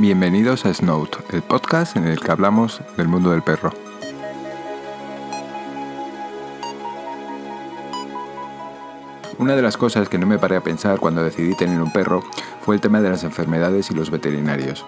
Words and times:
Bienvenidos 0.00 0.64
a 0.64 0.72
Snout, 0.72 1.14
el 1.34 1.42
podcast 1.42 1.94
en 1.94 2.06
el 2.06 2.18
que 2.18 2.32
hablamos 2.32 2.80
del 2.96 3.06
mundo 3.06 3.32
del 3.32 3.42
perro. 3.42 3.70
Una 9.36 9.54
de 9.54 9.60
las 9.60 9.76
cosas 9.76 10.08
que 10.08 10.16
no 10.16 10.26
me 10.26 10.38
paré 10.38 10.56
a 10.56 10.62
pensar 10.62 10.98
cuando 10.98 11.22
decidí 11.22 11.54
tener 11.54 11.82
un 11.82 11.92
perro 11.92 12.22
fue 12.62 12.76
el 12.76 12.80
tema 12.80 13.02
de 13.02 13.10
las 13.10 13.24
enfermedades 13.24 13.90
y 13.90 13.94
los 13.94 14.10
veterinarios. 14.10 14.86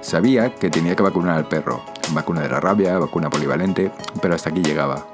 Sabía 0.00 0.54
que 0.54 0.70
tenía 0.70 0.96
que 0.96 1.02
vacunar 1.02 1.36
al 1.36 1.48
perro, 1.48 1.84
vacuna 2.14 2.40
de 2.40 2.48
la 2.48 2.58
rabia, 2.58 2.98
vacuna 2.98 3.28
polivalente, 3.28 3.92
pero 4.22 4.34
hasta 4.34 4.48
aquí 4.48 4.62
llegaba. 4.62 5.06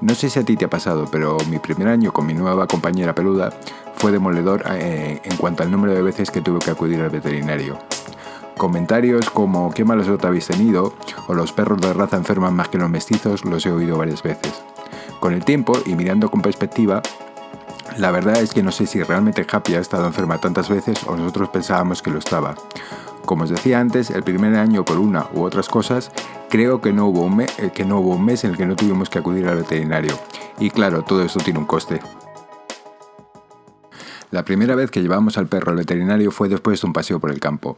No 0.00 0.14
sé 0.14 0.30
si 0.30 0.38
a 0.38 0.44
ti 0.44 0.56
te 0.56 0.66
ha 0.66 0.70
pasado, 0.70 1.06
pero 1.10 1.36
mi 1.50 1.58
primer 1.58 1.88
año 1.88 2.12
con 2.12 2.24
mi 2.24 2.34
nueva 2.34 2.68
compañera 2.68 3.12
peluda 3.12 3.50
fue 3.96 4.12
demoledor 4.12 4.62
eh, 4.70 5.20
en 5.24 5.36
cuanto 5.36 5.64
al 5.64 5.72
número 5.72 5.94
de 5.94 6.02
veces 6.02 6.30
que 6.30 6.42
tuve 6.42 6.60
que 6.60 6.70
acudir 6.70 7.00
al 7.00 7.10
veterinario. 7.10 7.76
Comentarios 8.56 9.28
como 9.28 9.70
qué 9.70 9.84
mala 9.84 10.02
suerte 10.02 10.26
habéis 10.26 10.46
tenido 10.46 10.94
o 11.28 11.34
los 11.34 11.52
perros 11.52 11.78
de 11.80 11.92
raza 11.92 12.16
enferman 12.16 12.54
más 12.54 12.68
que 12.68 12.78
los 12.78 12.88
mestizos 12.88 13.44
los 13.44 13.66
he 13.66 13.70
oído 13.70 13.98
varias 13.98 14.22
veces. 14.22 14.62
Con 15.20 15.34
el 15.34 15.44
tiempo 15.44 15.74
y 15.84 15.94
mirando 15.94 16.30
con 16.30 16.40
perspectiva, 16.40 17.02
la 17.98 18.10
verdad 18.10 18.40
es 18.40 18.54
que 18.54 18.62
no 18.62 18.72
sé 18.72 18.86
si 18.86 19.02
realmente 19.02 19.46
Happy 19.50 19.74
ha 19.74 19.80
estado 19.80 20.06
enferma 20.06 20.38
tantas 20.38 20.70
veces 20.70 21.04
o 21.06 21.16
nosotros 21.16 21.50
pensábamos 21.50 22.00
que 22.00 22.10
lo 22.10 22.18
estaba. 22.18 22.54
Como 23.26 23.44
os 23.44 23.50
decía 23.50 23.78
antes, 23.78 24.10
el 24.10 24.22
primer 24.22 24.54
año 24.56 24.86
por 24.86 24.98
una 24.98 25.26
u 25.34 25.42
otras 25.42 25.68
cosas, 25.68 26.10
creo 26.48 26.80
que 26.80 26.94
no 26.94 27.08
hubo 27.08 27.22
un, 27.22 27.42
eh, 27.42 27.48
que 27.74 27.84
no 27.84 27.98
hubo 27.98 28.14
un 28.14 28.24
mes 28.24 28.44
en 28.44 28.52
el 28.52 28.56
que 28.56 28.64
no 28.64 28.74
tuvimos 28.74 29.10
que 29.10 29.18
acudir 29.18 29.46
al 29.48 29.56
veterinario. 29.56 30.18
Y 30.58 30.70
claro, 30.70 31.02
todo 31.02 31.22
esto 31.22 31.40
tiene 31.40 31.58
un 31.58 31.66
coste. 31.66 32.00
La 34.30 34.44
primera 34.44 34.74
vez 34.74 34.90
que 34.90 35.02
llevamos 35.02 35.36
al 35.36 35.46
perro 35.46 35.72
al 35.72 35.76
veterinario 35.76 36.30
fue 36.30 36.48
después 36.48 36.80
de 36.80 36.86
un 36.86 36.92
paseo 36.94 37.20
por 37.20 37.30
el 37.30 37.40
campo. 37.40 37.76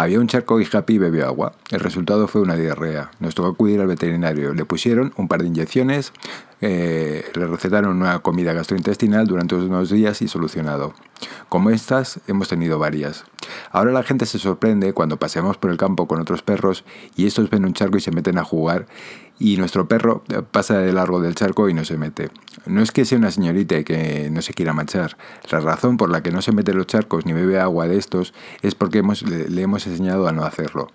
Había 0.00 0.18
un 0.18 0.28
charco 0.28 0.58
y 0.58 0.66
Happy 0.72 0.96
bebió 0.96 1.26
agua. 1.26 1.52
El 1.70 1.80
resultado 1.80 2.26
fue 2.26 2.40
una 2.40 2.56
diarrea. 2.56 3.10
Nos 3.20 3.34
tocó 3.34 3.50
acudir 3.50 3.82
al 3.82 3.86
veterinario. 3.86 4.54
Le 4.54 4.64
pusieron 4.64 5.12
un 5.18 5.28
par 5.28 5.42
de 5.42 5.48
inyecciones, 5.48 6.14
eh, 6.60 7.24
le 7.34 7.46
recetaron 7.46 7.96
una 7.96 8.20
comida 8.20 8.52
gastrointestinal 8.52 9.26
durante 9.26 9.54
unos 9.54 9.90
días 9.90 10.22
y 10.22 10.28
solucionado. 10.28 10.94
Como 11.48 11.70
estas, 11.70 12.20
hemos 12.26 12.48
tenido 12.48 12.78
varias. 12.78 13.24
Ahora 13.70 13.92
la 13.92 14.02
gente 14.02 14.26
se 14.26 14.38
sorprende 14.38 14.92
cuando 14.92 15.18
paseamos 15.18 15.56
por 15.56 15.70
el 15.70 15.76
campo 15.76 16.06
con 16.06 16.20
otros 16.20 16.42
perros 16.42 16.84
y 17.16 17.26
estos 17.26 17.50
ven 17.50 17.64
un 17.64 17.72
charco 17.72 17.96
y 17.98 18.00
se 18.00 18.12
meten 18.12 18.38
a 18.38 18.44
jugar 18.44 18.86
y 19.40 19.56
nuestro 19.56 19.88
perro 19.88 20.22
pasa 20.52 20.78
de 20.78 20.92
largo 20.92 21.20
del 21.20 21.34
charco 21.34 21.68
y 21.68 21.74
no 21.74 21.84
se 21.84 21.96
mete. 21.96 22.30
No 22.66 22.82
es 22.82 22.92
que 22.92 23.06
sea 23.06 23.16
una 23.16 23.30
señorita 23.30 23.78
y 23.78 23.84
que 23.84 24.28
no 24.30 24.42
se 24.42 24.52
quiera 24.52 24.74
manchar. 24.74 25.16
La 25.50 25.60
razón 25.60 25.96
por 25.96 26.10
la 26.10 26.22
que 26.22 26.30
no 26.30 26.42
se 26.42 26.52
mete 26.52 26.72
en 26.72 26.76
los 26.76 26.86
charcos 26.86 27.24
ni 27.24 27.32
bebe 27.32 27.58
agua 27.58 27.88
de 27.88 27.96
estos 27.96 28.34
es 28.60 28.74
porque 28.74 29.02
le, 29.02 29.62
hemos 29.62 29.86
enseñado 29.86 30.28
a 30.28 30.32
no 30.32 30.44
hacerlo. 30.44 30.88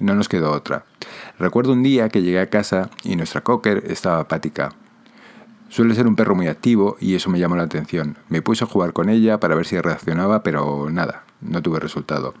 No 0.00 0.16
nos 0.16 0.28
quedó 0.28 0.50
otra. 0.50 0.84
Recuerdo 1.38 1.72
un 1.72 1.84
día 1.84 2.08
que 2.08 2.22
llegué 2.22 2.40
a 2.40 2.50
casa 2.50 2.90
y 3.04 3.14
nuestra 3.14 3.42
cocker 3.42 3.84
estaba 3.86 4.18
apática. 4.18 4.74
Suele 5.72 5.94
ser 5.94 6.06
un 6.06 6.16
perro 6.16 6.34
muy 6.34 6.48
activo 6.48 6.98
y 7.00 7.14
eso 7.14 7.30
me 7.30 7.38
llamó 7.38 7.56
la 7.56 7.62
atención. 7.62 8.18
Me 8.28 8.42
puse 8.42 8.62
a 8.62 8.66
jugar 8.66 8.92
con 8.92 9.08
ella 9.08 9.40
para 9.40 9.54
ver 9.54 9.64
si 9.64 9.80
reaccionaba, 9.80 10.42
pero 10.42 10.90
nada, 10.90 11.24
no 11.40 11.62
tuve 11.62 11.80
resultado. 11.80 12.34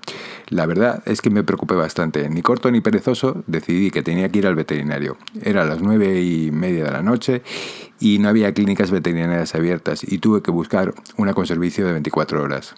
La 0.48 0.66
verdad 0.66 1.02
es 1.06 1.22
que 1.22 1.30
me 1.30 1.42
preocupé 1.42 1.74
bastante. 1.74 2.28
Ni 2.28 2.42
corto 2.42 2.70
ni 2.70 2.82
perezoso, 2.82 3.42
decidí 3.46 3.90
que 3.90 4.02
tenía 4.02 4.28
que 4.28 4.40
ir 4.40 4.46
al 4.46 4.54
veterinario. 4.54 5.16
Era 5.42 5.62
a 5.62 5.64
las 5.64 5.80
nueve 5.80 6.20
y 6.20 6.50
media 6.50 6.84
de 6.84 6.90
la 6.90 7.00
noche 7.00 7.42
y 7.98 8.18
no 8.18 8.28
había 8.28 8.52
clínicas 8.52 8.90
veterinarias 8.90 9.54
abiertas 9.54 10.04
y 10.04 10.18
tuve 10.18 10.42
que 10.42 10.50
buscar 10.50 10.92
una 11.16 11.32
con 11.32 11.46
servicio 11.46 11.86
de 11.86 11.92
24 11.92 12.42
horas, 12.42 12.74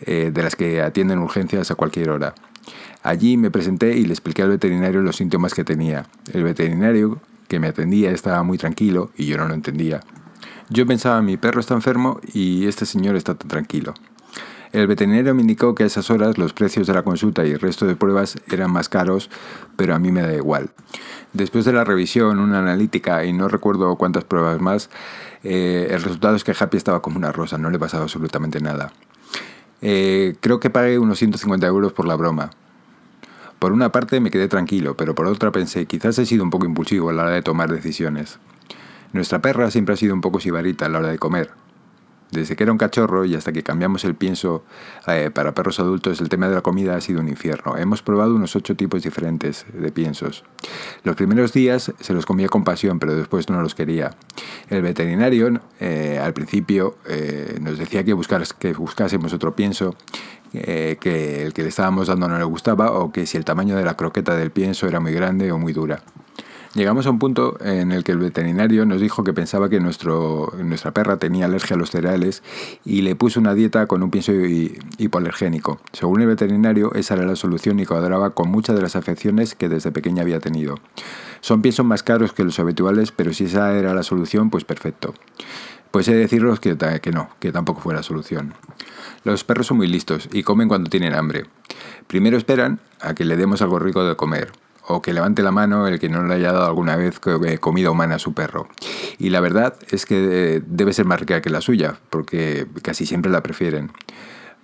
eh, 0.00 0.30
de 0.32 0.42
las 0.42 0.56
que 0.56 0.80
atienden 0.80 1.18
urgencias 1.18 1.70
a 1.70 1.74
cualquier 1.74 2.08
hora. 2.08 2.34
Allí 3.02 3.36
me 3.36 3.50
presenté 3.50 3.98
y 3.98 4.06
le 4.06 4.14
expliqué 4.14 4.40
al 4.40 4.48
veterinario 4.48 5.02
los 5.02 5.16
síntomas 5.16 5.52
que 5.52 5.62
tenía. 5.62 6.06
El 6.32 6.44
veterinario 6.44 7.20
que 7.48 7.58
me 7.58 7.68
atendía 7.68 8.10
estaba 8.10 8.42
muy 8.42 8.58
tranquilo 8.58 9.10
y 9.16 9.26
yo 9.26 9.36
no 9.38 9.48
lo 9.48 9.54
entendía. 9.54 10.00
Yo 10.70 10.86
pensaba, 10.86 11.22
mi 11.22 11.36
perro 11.36 11.60
está 11.60 11.74
enfermo 11.74 12.20
y 12.32 12.66
este 12.66 12.86
señor 12.86 13.16
está 13.16 13.34
tan 13.34 13.48
tranquilo. 13.48 13.94
El 14.72 14.86
veterinario 14.86 15.34
me 15.34 15.40
indicó 15.40 15.74
que 15.74 15.84
a 15.84 15.86
esas 15.86 16.10
horas 16.10 16.36
los 16.36 16.52
precios 16.52 16.86
de 16.86 16.92
la 16.92 17.02
consulta 17.02 17.46
y 17.46 17.52
el 17.52 17.58
resto 17.58 17.86
de 17.86 17.96
pruebas 17.96 18.36
eran 18.50 18.70
más 18.70 18.90
caros, 18.90 19.30
pero 19.76 19.94
a 19.94 19.98
mí 19.98 20.12
me 20.12 20.20
da 20.20 20.34
igual. 20.34 20.70
Después 21.32 21.64
de 21.64 21.72
la 21.72 21.84
revisión, 21.84 22.38
una 22.38 22.58
analítica 22.58 23.24
y 23.24 23.32
no 23.32 23.48
recuerdo 23.48 23.96
cuántas 23.96 24.24
pruebas 24.24 24.60
más, 24.60 24.90
eh, 25.42 25.88
el 25.90 26.02
resultado 26.02 26.36
es 26.36 26.44
que 26.44 26.54
Happy 26.58 26.76
estaba 26.76 27.00
como 27.00 27.16
una 27.16 27.32
rosa, 27.32 27.56
no 27.56 27.70
le 27.70 27.78
pasaba 27.78 28.02
absolutamente 28.02 28.60
nada. 28.60 28.92
Eh, 29.80 30.36
creo 30.40 30.60
que 30.60 30.68
pagué 30.68 30.98
unos 30.98 31.18
150 31.18 31.66
euros 31.66 31.92
por 31.94 32.06
la 32.06 32.16
broma. 32.16 32.50
Por 33.58 33.72
una 33.72 33.90
parte 33.90 34.20
me 34.20 34.30
quedé 34.30 34.46
tranquilo, 34.46 34.96
pero 34.96 35.14
por 35.14 35.26
otra 35.26 35.50
pensé, 35.50 35.86
quizás 35.86 36.18
he 36.18 36.26
sido 36.26 36.44
un 36.44 36.50
poco 36.50 36.66
impulsivo 36.66 37.10
a 37.10 37.12
la 37.12 37.22
hora 37.24 37.32
de 37.32 37.42
tomar 37.42 37.72
decisiones. 37.72 38.38
Nuestra 39.12 39.40
perra 39.40 39.70
siempre 39.70 39.94
ha 39.94 39.96
sido 39.96 40.14
un 40.14 40.20
poco 40.20 40.38
sibarita 40.38 40.86
a 40.86 40.88
la 40.88 40.98
hora 41.00 41.08
de 41.08 41.18
comer. 41.18 41.50
Desde 42.30 42.56
que 42.56 42.62
era 42.62 42.72
un 42.72 42.78
cachorro 42.78 43.24
y 43.24 43.34
hasta 43.34 43.52
que 43.52 43.62
cambiamos 43.62 44.04
el 44.04 44.14
pienso 44.14 44.62
eh, 45.06 45.30
para 45.32 45.54
perros 45.54 45.80
adultos, 45.80 46.20
el 46.20 46.28
tema 46.28 46.48
de 46.48 46.54
la 46.56 46.60
comida 46.60 46.94
ha 46.94 47.00
sido 47.00 47.20
un 47.20 47.28
infierno. 47.28 47.76
Hemos 47.78 48.02
probado 48.02 48.34
unos 48.34 48.54
ocho 48.54 48.76
tipos 48.76 49.02
diferentes 49.02 49.64
de 49.72 49.90
piensos. 49.90 50.44
Los 51.04 51.16
primeros 51.16 51.52
días 51.52 51.92
se 51.98 52.12
los 52.12 52.26
comía 52.26 52.48
con 52.48 52.64
pasión, 52.64 52.98
pero 52.98 53.14
después 53.14 53.48
no 53.48 53.62
los 53.62 53.74
quería. 53.74 54.10
El 54.68 54.82
veterinario 54.82 55.60
eh, 55.80 56.20
al 56.22 56.34
principio 56.34 56.98
eh, 57.06 57.58
nos 57.62 57.78
decía 57.78 58.04
que, 58.04 58.14
que 58.58 58.72
buscásemos 58.74 59.32
otro 59.32 59.56
pienso, 59.56 59.96
que 60.52 61.42
el 61.42 61.52
que 61.52 61.62
le 61.62 61.68
estábamos 61.68 62.08
dando 62.08 62.26
no 62.26 62.38
le 62.38 62.44
gustaba 62.44 62.92
o 62.92 63.12
que 63.12 63.26
si 63.26 63.36
el 63.36 63.44
tamaño 63.44 63.76
de 63.76 63.84
la 63.84 63.96
croqueta 63.96 64.34
del 64.34 64.50
pienso 64.50 64.86
era 64.86 64.98
muy 64.98 65.12
grande 65.12 65.52
o 65.52 65.58
muy 65.58 65.72
dura. 65.74 66.02
Llegamos 66.78 67.08
a 67.08 67.10
un 67.10 67.18
punto 67.18 67.58
en 67.60 67.90
el 67.90 68.04
que 68.04 68.12
el 68.12 68.18
veterinario 68.18 68.86
nos 68.86 69.00
dijo 69.00 69.24
que 69.24 69.32
pensaba 69.32 69.68
que 69.68 69.80
nuestro, 69.80 70.52
nuestra 70.62 70.92
perra 70.92 71.16
tenía 71.16 71.46
alergia 71.46 71.74
a 71.74 71.76
los 71.76 71.90
cereales 71.90 72.44
y 72.84 73.02
le 73.02 73.16
puso 73.16 73.40
una 73.40 73.54
dieta 73.54 73.86
con 73.86 74.04
un 74.04 74.12
pienso 74.12 74.30
hipoalergénico. 74.32 75.80
Según 75.90 76.20
el 76.20 76.28
veterinario, 76.28 76.94
esa 76.94 77.14
era 77.14 77.26
la 77.26 77.34
solución 77.34 77.80
y 77.80 77.84
cuadraba 77.84 78.30
con 78.30 78.48
muchas 78.48 78.76
de 78.76 78.82
las 78.82 78.94
afecciones 78.94 79.56
que 79.56 79.68
desde 79.68 79.90
pequeña 79.90 80.22
había 80.22 80.38
tenido. 80.38 80.76
Son 81.40 81.62
piensos 81.62 81.84
más 81.84 82.04
caros 82.04 82.32
que 82.32 82.44
los 82.44 82.60
habituales, 82.60 83.10
pero 83.10 83.32
si 83.32 83.46
esa 83.46 83.74
era 83.74 83.92
la 83.92 84.04
solución, 84.04 84.48
pues 84.48 84.62
perfecto. 84.62 85.14
Pues 85.90 86.06
he 86.06 86.12
de 86.12 86.20
deciros 86.20 86.60
que, 86.60 86.76
que 87.02 87.10
no, 87.10 87.28
que 87.40 87.50
tampoco 87.50 87.80
fue 87.80 87.92
la 87.92 88.04
solución. 88.04 88.54
Los 89.24 89.42
perros 89.42 89.66
son 89.66 89.78
muy 89.78 89.88
listos 89.88 90.28
y 90.32 90.44
comen 90.44 90.68
cuando 90.68 90.88
tienen 90.88 91.14
hambre. 91.14 91.46
Primero 92.06 92.36
esperan 92.36 92.78
a 93.00 93.14
que 93.14 93.24
le 93.24 93.36
demos 93.36 93.62
algo 93.62 93.80
rico 93.80 94.04
de 94.04 94.14
comer 94.14 94.52
o 94.88 95.02
que 95.02 95.12
levante 95.12 95.42
la 95.42 95.52
mano 95.52 95.86
el 95.86 95.98
que 95.98 96.08
no 96.08 96.24
le 96.24 96.34
haya 96.34 96.52
dado 96.52 96.66
alguna 96.66 96.96
vez 96.96 97.20
eh, 97.46 97.58
comida 97.58 97.90
humana 97.90 98.16
a 98.16 98.18
su 98.18 98.32
perro. 98.32 98.68
Y 99.18 99.30
la 99.30 99.40
verdad 99.40 99.74
es 99.90 100.06
que 100.06 100.56
eh, 100.56 100.62
debe 100.66 100.92
ser 100.92 101.04
más 101.04 101.20
rica 101.20 101.40
que 101.40 101.50
la 101.50 101.60
suya, 101.60 101.98
porque 102.10 102.66
casi 102.82 103.06
siempre 103.06 103.30
la 103.30 103.42
prefieren. 103.42 103.92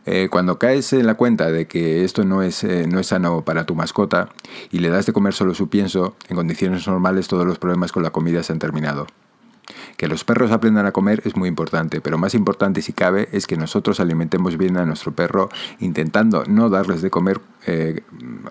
Eh, 0.06 0.28
cuando 0.30 0.58
caes 0.58 0.92
en 0.92 1.06
la 1.06 1.14
cuenta 1.14 1.50
de 1.50 1.66
que 1.66 2.04
esto 2.04 2.24
no 2.24 2.42
es, 2.42 2.64
no 2.64 3.00
es 3.00 3.06
sano 3.06 3.42
para 3.42 3.64
tu 3.64 3.74
mascota 3.74 4.28
y 4.70 4.80
le 4.80 4.90
das 4.90 5.06
de 5.06 5.14
comer 5.14 5.32
solo 5.32 5.54
su 5.54 5.68
pienso, 5.68 6.16
en 6.28 6.36
condiciones 6.36 6.86
normales 6.86 7.28
todos 7.28 7.46
los 7.46 7.58
problemas 7.58 7.92
con 7.92 8.02
la 8.02 8.10
comida 8.10 8.42
se 8.42 8.52
han 8.52 8.58
terminado. 8.58 9.06
Que 9.96 10.08
los 10.08 10.24
perros 10.24 10.50
aprendan 10.50 10.86
a 10.86 10.92
comer 10.92 11.22
es 11.24 11.36
muy 11.36 11.48
importante, 11.48 12.00
pero 12.00 12.18
más 12.18 12.34
importante 12.34 12.82
si 12.82 12.92
cabe 12.92 13.28
es 13.32 13.46
que 13.46 13.56
nosotros 13.56 14.00
alimentemos 14.00 14.56
bien 14.56 14.76
a 14.76 14.84
nuestro 14.84 15.12
perro 15.12 15.48
intentando 15.80 16.44
no 16.46 16.68
darles 16.68 17.02
de 17.02 17.10
comer 17.10 17.40
eh, 17.66 18.02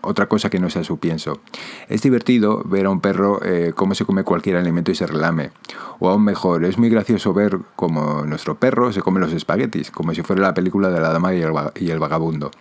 otra 0.01 0.27
cosa 0.27 0.49
que 0.49 0.59
no 0.59 0.69
sea 0.69 0.83
su 0.83 0.97
pienso. 0.97 1.39
Es 1.87 2.01
divertido 2.01 2.63
ver 2.65 2.87
a 2.87 2.89
un 2.89 2.99
perro 2.99 3.39
eh, 3.43 3.73
cómo 3.75 3.93
se 3.93 4.05
come 4.05 4.23
cualquier 4.23 4.57
alimento 4.57 4.91
y 4.91 4.95
se 4.95 5.05
relame. 5.05 5.51
O 5.99 6.09
aún 6.09 6.23
mejor, 6.23 6.65
es 6.65 6.77
muy 6.77 6.89
gracioso 6.89 7.33
ver 7.33 7.59
cómo 7.75 8.23
nuestro 8.25 8.55
perro 8.55 8.91
se 8.91 9.01
come 9.01 9.19
los 9.19 9.33
espaguetis, 9.33 9.91
como 9.91 10.13
si 10.13 10.23
fuera 10.23 10.41
la 10.41 10.53
película 10.53 10.89
de 10.89 10.99
la 10.99 11.09
dama 11.09 11.33
y 11.33 11.41
el, 11.41 11.99
vagabundo. 11.99 12.51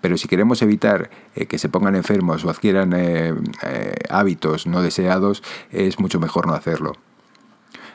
Pero 0.00 0.16
si 0.16 0.28
queremos 0.28 0.62
evitar 0.62 1.10
eh, 1.34 1.46
que 1.46 1.58
se 1.58 1.68
pongan 1.68 1.94
enfermos 1.94 2.44
o 2.44 2.50
adquieran 2.50 2.94
hábitos 4.08 4.66
no 4.66 4.82
deseados, 4.82 5.42
es 5.70 6.00
mucho 6.00 6.20
mejor 6.20 6.46
no 6.46 6.54
hacerlo. 6.54 6.92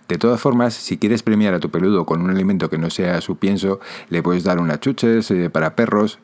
De 0.08 0.18
todas 0.18 0.42
formas, 0.42 0.74
si 0.74 0.98
quieres 0.98 1.24
premiar 1.24 1.54
a 1.54 1.60
tu 1.60 1.70
peludo 1.70 2.06
con 2.06 2.22
un 2.22 2.30
alimento 2.30 2.70
que 2.70 2.78
no 2.78 2.90
sea 2.90 3.22
su 3.22 3.38
pienso, 3.38 3.80
le 4.10 4.22
puedes 4.22 4.44
dar 4.44 4.60
unas 4.60 4.80
chuches 4.80 5.32
eh, 5.32 5.50
para 5.50 5.76
perros, 5.76 6.20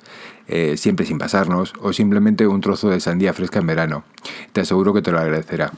eh, 0.47 0.75
siempre 0.77 1.05
sin 1.05 1.17
pasarnos, 1.17 1.73
o 1.79 1.93
simplemente 1.93 2.45
un 2.47 2.61
trozo 2.61 2.89
de 2.89 2.99
sandía 2.99 3.33
fresca 3.33 3.59
en 3.59 3.67
verano. 3.67 4.03
Te 4.51 4.61
aseguro 4.61 4.93
que 4.93 5.01
te 5.01 5.11
lo 5.11 5.19
agradecerá. 5.19 5.71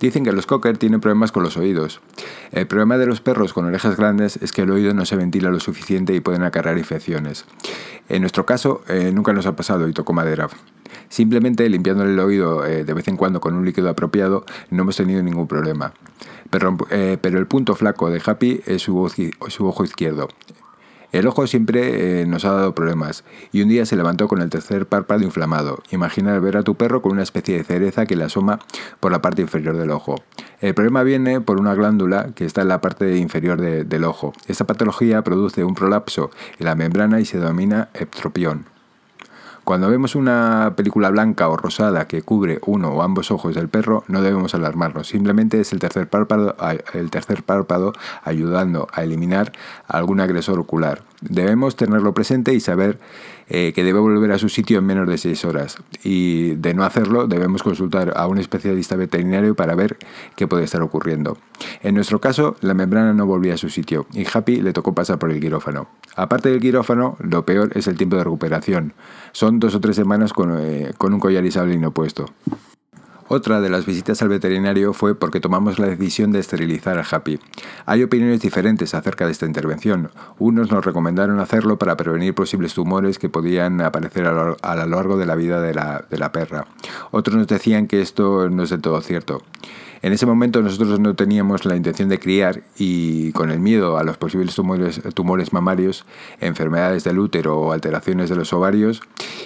Dicen 0.00 0.24
que 0.24 0.32
los 0.32 0.46
cocker 0.46 0.78
tienen 0.78 1.00
problemas 1.00 1.30
con 1.30 1.44
los 1.44 1.56
oídos. 1.56 2.00
El 2.50 2.66
problema 2.66 2.98
de 2.98 3.06
los 3.06 3.20
perros 3.20 3.52
con 3.52 3.66
orejas 3.66 3.96
grandes 3.96 4.36
es 4.42 4.50
que 4.50 4.62
el 4.62 4.70
oído 4.72 4.94
no 4.94 5.06
se 5.06 5.14
ventila 5.14 5.48
lo 5.50 5.60
suficiente 5.60 6.12
y 6.12 6.18
pueden 6.18 6.42
acarrear 6.42 6.76
infecciones. 6.76 7.44
En 8.08 8.22
nuestro 8.22 8.44
caso, 8.44 8.82
eh, 8.88 9.12
nunca 9.14 9.32
nos 9.32 9.46
ha 9.46 9.54
pasado 9.54 9.86
y 9.88 9.92
tocó 9.92 10.12
madera. 10.12 10.48
Simplemente 11.08 11.68
limpiándole 11.68 12.12
el 12.12 12.18
oído 12.18 12.62
de 12.62 12.92
vez 12.94 13.08
en 13.08 13.16
cuando 13.16 13.40
con 13.40 13.54
un 13.54 13.64
líquido 13.64 13.88
apropiado 13.88 14.44
no 14.70 14.82
hemos 14.82 14.96
tenido 14.96 15.22
ningún 15.22 15.46
problema. 15.46 15.92
Pero, 16.50 16.76
eh, 16.90 17.18
el 17.22 17.46
punto 17.46 17.74
flaco 17.74 18.10
de 18.10 18.20
Happy 18.24 18.60
es 18.66 18.82
su, 18.82 19.10
su 19.48 19.66
ojo 19.66 19.84
izquierdo. 19.84 20.28
El 21.12 21.26
ojo 21.26 21.46
siempre 21.46 22.22
eh, 22.22 22.26
nos 22.26 22.46
ha 22.46 22.52
dado 22.52 22.74
problemas 22.74 23.22
y 23.52 23.60
un 23.60 23.68
día 23.68 23.84
se 23.84 23.96
levantó 23.96 24.28
con 24.28 24.40
el 24.40 24.48
tercer 24.48 24.86
párpado 24.86 25.22
inflamado. 25.22 25.82
Imagina 25.90 26.38
ver 26.38 26.56
a 26.56 26.62
tu 26.62 26.74
perro 26.74 27.02
con 27.02 27.12
una 27.12 27.22
especie 27.22 27.58
de 27.58 27.64
cereza 27.64 28.06
que 28.06 28.16
le 28.16 28.24
asoma 28.24 28.60
por 28.98 29.12
la 29.12 29.20
parte 29.20 29.42
inferior 29.42 29.76
del 29.76 29.90
ojo. 29.90 30.16
El 30.60 30.74
problema 30.74 31.02
viene 31.02 31.42
por 31.42 31.60
una 31.60 31.74
glándula 31.74 32.30
que 32.34 32.46
está 32.46 32.62
en 32.62 32.68
la 32.68 32.80
parte 32.80 33.18
inferior 33.18 33.60
del 33.60 34.04
ojo. 34.04 34.32
Esta 34.46 34.66
patología 34.66 35.22
produce 35.22 35.64
un 35.64 35.74
prolapso 35.74 36.30
en 36.58 36.64
la 36.64 36.76
membrana 36.76 37.20
y 37.20 37.26
se 37.26 37.38
denomina 37.38 37.90
eptropión. 37.92 38.71
Cuando 39.64 39.88
vemos 39.88 40.16
una 40.16 40.72
película 40.76 41.08
blanca 41.10 41.48
o 41.48 41.56
rosada 41.56 42.08
que 42.08 42.22
cubre 42.22 42.58
uno 42.66 42.88
o 42.90 43.02
ambos 43.02 43.30
ojos 43.30 43.54
del 43.54 43.68
perro, 43.68 44.02
no 44.08 44.20
debemos 44.20 44.56
alarmarnos. 44.56 45.06
Simplemente 45.06 45.60
es 45.60 45.72
el 45.72 45.78
tercer 45.78 46.08
párpado, 46.08 46.56
el 46.94 47.10
tercer 47.10 47.44
párpado 47.44 47.92
ayudando 48.24 48.88
a 48.92 49.04
eliminar 49.04 49.52
algún 49.86 50.20
agresor 50.20 50.58
ocular. 50.58 51.11
Debemos 51.22 51.76
tenerlo 51.76 52.12
presente 52.14 52.52
y 52.52 52.60
saber 52.60 52.98
eh, 53.48 53.72
que 53.74 53.84
debe 53.84 54.00
volver 54.00 54.32
a 54.32 54.38
su 54.38 54.48
sitio 54.48 54.78
en 54.78 54.86
menos 54.86 55.08
de 55.08 55.18
6 55.18 55.44
horas. 55.44 55.76
Y 56.02 56.54
de 56.56 56.74
no 56.74 56.84
hacerlo, 56.84 57.26
debemos 57.26 57.62
consultar 57.62 58.12
a 58.16 58.26
un 58.26 58.38
especialista 58.38 58.96
veterinario 58.96 59.54
para 59.54 59.74
ver 59.74 59.98
qué 60.36 60.48
puede 60.48 60.64
estar 60.64 60.82
ocurriendo. 60.82 61.38
En 61.82 61.94
nuestro 61.94 62.20
caso, 62.20 62.56
la 62.60 62.74
membrana 62.74 63.12
no 63.14 63.26
volvía 63.26 63.54
a 63.54 63.58
su 63.58 63.68
sitio 63.68 64.06
y 64.12 64.26
Happy 64.32 64.60
le 64.60 64.72
tocó 64.72 64.94
pasar 64.94 65.18
por 65.18 65.30
el 65.30 65.40
quirófano. 65.40 65.88
Aparte 66.16 66.50
del 66.50 66.60
quirófano, 66.60 67.16
lo 67.20 67.44
peor 67.44 67.70
es 67.74 67.86
el 67.86 67.96
tiempo 67.96 68.16
de 68.16 68.24
recuperación. 68.24 68.94
Son 69.32 69.60
dos 69.60 69.74
o 69.74 69.80
tres 69.80 69.96
semanas 69.96 70.32
con, 70.32 70.58
eh, 70.60 70.92
con 70.98 71.14
un 71.14 71.20
collar 71.20 71.44
isabelino 71.44 71.92
puesto. 71.92 72.26
Otra 73.34 73.62
de 73.62 73.70
las 73.70 73.86
visitas 73.86 74.20
al 74.20 74.28
veterinario 74.28 74.92
fue 74.92 75.14
porque 75.14 75.40
tomamos 75.40 75.78
la 75.78 75.86
decisión 75.86 76.32
de 76.32 76.38
esterilizar 76.38 76.98
a 76.98 77.06
Happy. 77.10 77.40
Hay 77.86 78.02
opiniones 78.02 78.42
diferentes 78.42 78.92
acerca 78.92 79.24
de 79.24 79.32
esta 79.32 79.46
intervención. 79.46 80.10
Unos 80.38 80.70
nos 80.70 80.84
recomendaron 80.84 81.40
hacerlo 81.40 81.78
para 81.78 81.96
prevenir 81.96 82.34
posibles 82.34 82.74
tumores 82.74 83.18
que 83.18 83.30
podían 83.30 83.80
aparecer 83.80 84.26
a 84.26 84.34
lo, 84.34 84.86
largo 84.86 85.16
de 85.16 85.24
la 85.24 85.34
vida 85.34 85.62
de 85.62 85.72
la, 85.72 86.04
de 86.10 86.18
la 86.18 86.30
perra. 86.30 86.66
Otros 87.10 87.38
nos 87.38 87.46
decían 87.46 87.86
que 87.86 88.02
esto 88.02 88.50
no 88.50 88.64
es 88.64 88.68
del 88.68 88.82
todo 88.82 89.00
cierto. 89.00 89.40
En 90.02 90.12
ese 90.12 90.26
momento 90.26 90.60
nosotros 90.62 90.98
no 90.98 91.14
teníamos 91.14 91.64
la 91.64 91.76
intención 91.76 92.08
de 92.08 92.18
criar 92.18 92.64
y 92.76 93.30
con 93.32 93.52
el 93.52 93.60
miedo 93.60 93.98
a 93.98 94.02
los 94.02 94.18
posibles 94.18 94.56
tumores, 95.14 95.52
mamarios, 95.52 96.04
enfermedades 96.40 97.04
del 97.04 97.20
útero 97.20 97.60
o 97.60 97.72
alteraciones 97.72 98.28
de 98.28 98.34
los 98.34 98.52
ovarios 98.52 99.00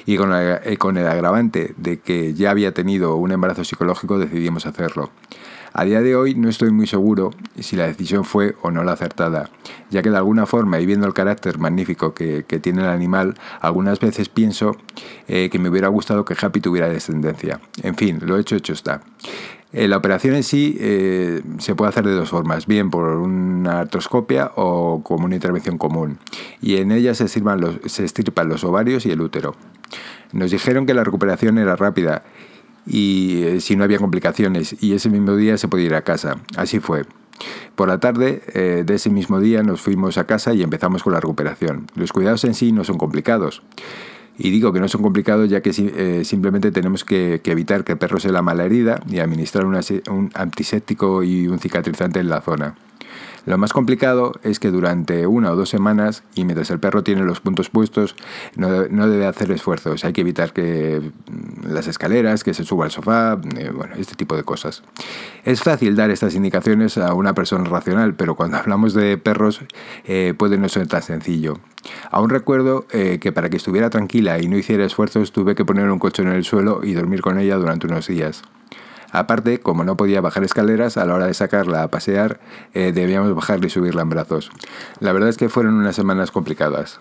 y 0.06 0.17
con, 0.17 0.31
eh, 0.35 0.76
con 0.79 0.97
el 0.97 1.06
agravante 1.06 1.75
de 1.76 2.00
que 2.00 2.32
ya 2.32 2.50
había 2.50 2.73
tenido 2.73 3.17
un 3.17 3.32
embarazo 3.32 3.64
psicológico 3.64 4.19
decidimos 4.19 4.64
hacerlo. 4.64 5.11
A 5.79 5.85
día 5.85 6.00
de 6.00 6.17
hoy 6.17 6.35
no 6.35 6.49
estoy 6.49 6.70
muy 6.70 6.87
seguro 6.87 7.32
si 7.61 7.76
la 7.76 7.87
decisión 7.87 8.25
fue 8.25 8.55
o 8.62 8.70
no 8.70 8.82
la 8.82 8.93
acertada, 8.93 9.50
ya 9.91 10.00
que 10.00 10.08
de 10.08 10.17
alguna 10.17 10.47
forma 10.47 10.81
y 10.81 10.87
viendo 10.87 11.06
el 11.06 11.12
carácter 11.12 11.58
magnífico 11.58 12.14
que, 12.14 12.44
tiene 12.62 12.81
el 12.81 12.88
animal, 12.88 13.35
algunas 13.61 14.00
veces 14.00 14.31
pienso 14.31 14.75
eh, 15.29 15.50
que 15.50 15.58
me 15.58 15.69
hubiera 15.69 15.88
gustado 15.88 16.25
que 16.25 16.35
Happy 16.41 16.62
tuviera 16.62 16.88
descendencia. 16.88 17.61
En 17.82 17.94
fin, 17.94 18.20
lo 18.23 18.38
hecho 18.38 18.56
hecho 18.56 18.73
está. 18.73 19.03
Eh, 19.76 19.88
la 19.88 19.99
operación 19.99 20.34
en 20.34 20.43
sí 20.43 20.75
eh, 20.81 21.43
se 21.58 21.75
puede 21.75 21.90
hacer 21.90 22.06
de 22.06 22.14
dos 22.14 22.31
formas, 22.31 22.67
bien 22.67 22.88
por 22.88 23.05
una 23.19 23.81
artroscopia 23.81 24.52
o 24.56 25.02
como 25.02 25.26
una 25.26 25.34
intervención 25.34 25.76
común. 25.76 26.19
Y 26.62 26.78
en 26.78 26.93
ella 26.93 27.14
se, 27.14 27.40
los, 27.40 27.76
se 27.84 28.02
estirpan 28.06 28.49
los 28.49 28.64
ovarios 28.64 29.05
y 29.05 29.11
el 29.11 29.20
útero. 29.20 29.55
Nos 30.32 30.50
dijeron 30.50 30.87
que 30.87 30.94
la 30.94 31.05
recuperación 31.05 31.58
era 31.58 31.76
rápida 31.76 32.23
y 32.87 33.43
eh, 33.43 33.61
si 33.61 33.76
no 33.76 33.84
había 33.84 33.99
complicaciones 33.99 34.82
y 34.82 34.94
ese 34.94 35.11
mismo 35.11 35.37
día 35.37 35.58
se 35.58 35.69
podía 35.69 35.84
ir 35.84 35.94
a 35.94 36.00
casa. 36.00 36.38
Así 36.56 36.81
fue. 36.81 37.05
Por 37.75 37.88
la 37.88 38.00
tarde 38.00 38.82
de 38.87 38.94
ese 38.94 39.11
mismo 39.11 39.40
día 39.40 39.62
nos 39.62 39.82
fuimos 39.82 40.17
a 40.17 40.25
casa 40.25 40.55
y 40.55 40.62
empezamos 40.62 41.02
con 41.02 41.12
la 41.12 41.20
recuperación. 41.20 41.87
Los 41.94 42.11
cuidados 42.12 42.44
en 42.44 42.55
sí 42.55 42.72
no 42.72 42.82
son 42.82 42.96
complicados. 42.96 43.62
Y 44.38 44.50
digo 44.50 44.73
que 44.73 44.81
no 44.81 44.88
son 44.88 45.03
complicados 45.03 45.49
ya 45.49 45.62
que 45.62 45.71
eh, 45.77 46.25
simplemente 46.25 46.71
tenemos 46.71 47.05
que, 47.05 47.41
evitar 47.44 47.85
que 47.85 47.93
el 47.93 47.99
perro 47.99 48.21
se 48.21 48.31
la 48.31 48.43
mala 48.43 48.65
herida 48.65 49.00
y 49.09 49.19
administrar 49.19 49.65
un 49.65 50.31
antiséptico 50.35 51.23
y 51.23 51.49
un 51.49 51.59
cicatrizante 51.59 52.21
en 52.21 52.29
la 52.29 52.41
zona. 52.41 52.75
Lo 53.46 53.58
más 53.58 53.72
complicado 53.72 54.32
es 54.43 54.58
que 54.58 54.72
durante 54.72 55.26
una 55.28 55.52
o 55.52 55.56
dos 55.56 55.69
semanas, 55.69 56.25
y 56.34 56.44
mientras 56.44 56.69
el 56.70 56.81
perro 56.81 57.04
tiene 57.04 57.22
los 57.22 57.40
puntos 57.40 57.70
puestos, 57.70 58.16
no, 58.56 59.08
debe 59.08 59.26
hacer 59.26 59.52
esfuerzos. 59.52 60.04
Hay 60.04 60.12
que 60.12 60.22
evitar 60.22 60.52
que 60.52 61.12
mm, 61.31 61.72
las 61.72 61.87
escaleras, 61.87 62.43
que 62.43 62.54
se 62.54 62.64
suba 62.64 62.87
al 62.87 62.90
sofá, 62.90 63.38
eh, 63.56 63.70
bueno, 63.70 63.94
este 63.96 64.16
tipo 64.16 64.37
de 64.37 64.43
cosas. 64.43 64.82
Es 65.44 65.62
fácil 65.62 65.94
dar 65.94 66.10
estas 66.10 66.34
indicaciones 66.34 66.98
a 66.98 67.14
una 67.14 67.34
persona 67.34 67.64
racional, 67.64 68.16
pero 68.16 68.34
cuando 68.34 68.56
hablamos 68.58 68.94
de 68.94 69.16
perros 69.16 69.60
eh, 70.06 70.34
puede 70.37 70.58
no 70.58 70.69
ser 70.69 70.88
tan 70.88 71.02
sencillo. 71.02 71.54
Aún 72.10 72.31
recuerdo 72.31 72.87
eh, 72.90 73.19
que 73.20 73.31
para 73.31 73.48
que 73.48 73.58
estuviera 73.58 73.90
tranquila 73.90 74.40
y 74.40 74.48
no 74.48 74.58
hiciera 74.58 74.84
esfuerzos 74.84 75.31
tuve 75.31 75.54
que 75.54 75.64
poner 75.64 75.88
un 75.88 76.00
colchón 76.00 76.26
en 76.26 76.34
el 76.34 76.44
suelo 76.44 76.81
y 76.82 76.94
dormir 76.94 77.22
con 77.22 77.38
ella 77.38 77.54
durante 77.54 77.87
unos 77.87 78.08
días. 78.08 78.43
Aparte, 79.17 79.61
como 79.61 79.83
no 79.83 79.97
podía 79.97 80.21
bajar 80.21 80.45
escaleras, 80.45 80.99
a 80.99 81.07
la 81.07 81.15
hora 81.15 81.27
de 81.27 81.33
sacarla 81.33 81.83
a 81.83 81.89
pasear, 81.89 82.39
eh, 82.75 82.93
debíamos 82.93 83.35
bajarla 83.35 83.67
y 83.67 83.71
subirla 83.71 84.03
en 84.03 84.11
brazos. 84.11 84.51
La 85.01 85.13
verdad 85.13 85.31
es 85.31 85.39
que 85.39 85.49
fueron 85.49 85.75
unas 85.75 85.97
semanas 85.97 86.31
complicadas. 86.31 87.01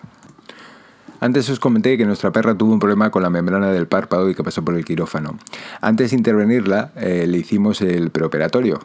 Antes 1.20 1.50
os 1.50 1.60
comenté 1.60 1.98
que 1.98 2.06
nuestra 2.06 2.32
perra 2.32 2.54
tuvo 2.54 2.72
un 2.72 2.78
problema 2.78 3.10
con 3.10 3.22
la 3.22 3.28
membrana 3.28 3.70
del 3.70 3.86
párpado 3.86 4.30
y 4.30 4.34
que 4.34 4.42
pasó 4.42 4.64
por 4.64 4.76
el 4.76 4.84
quirófano. 4.86 5.38
Antes 5.82 6.10
de 6.10 6.16
intervenirla, 6.16 6.92
eh, 6.96 7.26
le 7.26 7.36
hicimos 7.36 7.82
el 7.82 8.10
preoperatorio. 8.10 8.80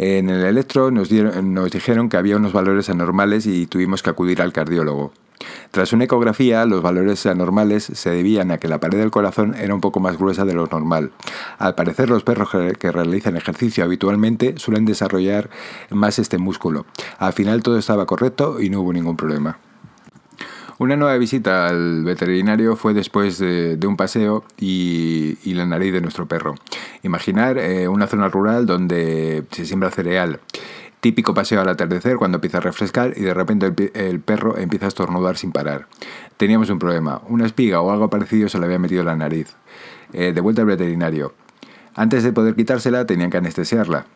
En 0.00 0.30
el 0.30 0.44
electro 0.44 0.92
nos, 0.92 1.08
dijeron 1.08 2.08
que 2.08 2.16
había 2.16 2.36
unos 2.36 2.52
valores 2.52 2.88
anormales 2.88 3.46
y 3.46 3.66
tuvimos 3.66 4.00
que 4.00 4.10
acudir 4.10 4.40
al 4.40 4.52
cardiólogo. 4.52 5.12
Tras 5.72 5.92
una 5.92 6.04
ecografía, 6.04 6.64
los 6.66 6.82
valores 6.82 7.26
anormales 7.26 7.82
se 7.82 8.10
debían 8.10 8.52
a 8.52 8.58
que 8.58 8.68
la 8.68 8.78
pared 8.78 8.96
del 8.96 9.10
corazón 9.10 9.56
era 9.56 9.74
un 9.74 9.80
poco 9.80 9.98
más 9.98 10.16
gruesa 10.16 10.44
de 10.44 10.54
lo 10.54 10.68
normal. 10.68 11.10
Al 11.58 11.74
parecer, 11.74 12.10
los 12.10 12.22
perros 12.22 12.50
que 12.78 12.92
realizan 12.92 13.36
ejercicio 13.36 13.82
habitualmente 13.82 14.54
suelen 14.58 14.84
desarrollar 14.84 15.50
más 15.90 16.20
este 16.20 16.38
músculo. 16.38 16.86
Al 17.18 17.32
final 17.32 17.64
todo 17.64 17.76
estaba 17.76 18.06
correcto 18.06 18.60
y 18.60 18.70
no 18.70 18.82
hubo 18.82 18.92
ningún 18.92 19.16
problema. 19.16 19.58
Una 20.80 20.94
nueva 20.94 21.18
visita 21.18 21.66
al 21.66 22.04
veterinario 22.04 22.76
fue 22.76 22.94
después 22.94 23.38
de, 23.38 23.76
un 23.84 23.96
paseo 23.96 24.44
y, 24.60 25.36
la 25.52 25.66
nariz 25.66 25.92
de 25.92 26.00
nuestro 26.00 26.28
perro. 26.28 26.54
Imaginar 27.02 27.58
eh, 27.58 27.88
una 27.88 28.06
zona 28.06 28.28
rural 28.28 28.66
donde 28.66 29.44
se 29.50 29.64
siembra 29.64 29.90
cereal 29.90 30.40
Típico 31.00 31.32
paseo 31.32 31.60
al 31.60 31.68
atardecer 31.68 32.16
cuando 32.16 32.38
empieza 32.38 32.58
a 32.58 32.60
refrescar 32.60 33.12
y 33.16 33.20
de 33.20 33.32
repente 33.32 33.72
el, 33.94 34.20
perro 34.20 34.58
empieza 34.58 34.86
a 34.86 34.88
estornudar 34.88 35.36
sin 35.36 35.52
parar. 35.52 35.86
Teníamos 36.36 36.70
un 36.70 36.80
problema, 36.80 37.22
una 37.28 37.46
espiga 37.46 37.80
o 37.80 37.92
algo 37.92 38.10
parecido 38.10 38.48
se 38.48 38.58
le 38.58 38.64
había 38.64 38.80
metido 38.80 39.02
en 39.02 39.06
la 39.06 39.14
nariz. 39.14 39.54
Eh, 40.12 40.32
de 40.32 40.40
vuelta 40.40 40.62
al 40.62 40.66
veterinario. 40.66 41.34
Antes 41.94 42.24
de 42.24 42.32
poder 42.32 42.56
quitársela 42.56 43.06
tenían 43.06 43.30
que 43.30 43.36
anestesiarla. 43.36 44.06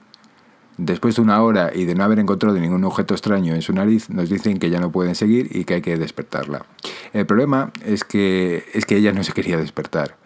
Después 0.76 1.14
de 1.14 1.22
una 1.22 1.40
hora 1.42 1.70
y 1.72 1.84
de 1.84 1.94
no 1.94 2.02
haber 2.02 2.18
encontrado 2.18 2.58
ningún 2.58 2.82
objeto 2.82 3.14
extraño 3.14 3.54
en 3.54 3.62
su 3.62 3.72
nariz, 3.72 4.10
nos 4.10 4.28
dicen 4.28 4.58
que 4.58 4.70
ya 4.70 4.80
no 4.80 4.90
pueden 4.90 5.14
seguir 5.14 5.54
y 5.54 5.64
que 5.64 5.74
hay 5.74 5.82
que 5.82 5.96
despertarla. 5.96 6.66
El 7.12 7.26
problema 7.26 7.70
es 7.84 8.02
que, 8.02 8.64
es 8.72 8.86
que 8.86 8.96
ella 8.96 9.12
no 9.12 9.22
se 9.22 9.32
quería 9.32 9.56
despertar. 9.56 10.16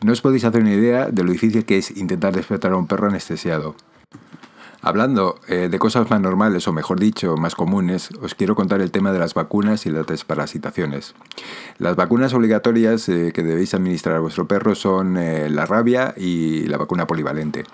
No 0.00 0.12
os 0.12 0.20
podéis 0.20 0.44
hacer 0.44 0.60
una 0.62 0.74
idea 0.74 1.10
de 1.10 1.24
lo 1.24 1.32
difícil 1.32 1.64
que 1.64 1.78
es 1.78 1.96
intentar 1.96 2.34
despertar 2.34 2.72
a 2.72 2.76
un 2.76 2.86
perro 2.86 3.08
anestesiado. 3.08 3.74
Hablando 4.80 5.40
eh, 5.48 5.68
de 5.68 5.78
cosas 5.80 6.08
más 6.08 6.20
normales, 6.20 6.68
o 6.68 6.72
mejor 6.72 7.00
dicho, 7.00 7.36
más 7.36 7.56
comunes, 7.56 8.10
os 8.22 8.36
quiero 8.36 8.54
contar 8.54 8.80
el 8.80 8.92
tema 8.92 9.10
de 9.10 9.18
las 9.18 9.34
vacunas 9.34 9.86
y 9.86 9.90
las 9.90 10.06
desparasitaciones. 10.06 11.16
Las 11.78 11.96
vacunas 11.96 12.32
obligatorias 12.32 13.08
eh, 13.08 13.32
que 13.34 13.42
debéis 13.42 13.74
administrar 13.74 14.14
a 14.14 14.20
vuestro 14.20 14.46
perro 14.46 14.76
son 14.76 15.16
eh, 15.16 15.50
la 15.50 15.66
rabia 15.66 16.14
y 16.16 16.66
la 16.66 16.76
vacuna 16.78 17.08
polivalente. 17.08 17.64